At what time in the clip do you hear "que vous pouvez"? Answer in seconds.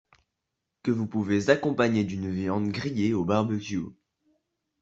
0.81-1.51